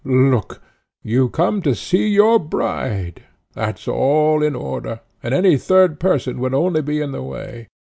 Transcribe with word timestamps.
look! 0.03 0.59
You 1.03 1.29
come 1.29 1.61
to 1.61 1.75
see 1.75 2.07
your 2.07 2.39
bride. 2.39 3.21
That's 3.53 3.87
all 3.87 4.41
in 4.41 4.55
order, 4.55 5.01
and 5.21 5.31
any 5.31 5.57
third 5.59 5.99
person 5.99 6.39
would 6.39 6.55
only 6.55 6.81
be 6.81 6.99
in 7.01 7.11
the 7.11 7.21
way. 7.21 7.67